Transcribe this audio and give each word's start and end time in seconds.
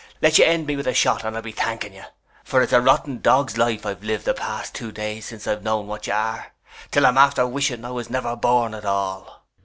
Let 0.19 0.39
you 0.39 0.45
end 0.45 0.65
me 0.65 0.75
with 0.75 0.87
a 0.87 0.95
shot 0.95 1.23
and 1.23 1.35
I'll 1.35 1.43
be 1.43 1.51
thanking 1.51 1.93
you, 1.93 2.05
for 2.43 2.63
it's 2.63 2.73
a 2.73 2.81
rotten 2.81 3.19
dog's 3.21 3.55
life 3.55 3.85
I've 3.85 4.03
lived 4.03 4.25
the 4.25 4.33
past 4.33 4.73
two 4.73 4.91
days 4.91 5.27
since 5.27 5.45
I've 5.45 5.61
known 5.61 5.85
what 5.85 6.07
you 6.07 6.13
are, 6.13 6.53
'til 6.89 7.05
I'm 7.05 7.19
after 7.19 7.45
wishing 7.45 7.85
I 7.85 7.91
was 7.91 8.09
never 8.09 8.35
born 8.35 8.73
at 8.73 8.83
all! 8.83 9.45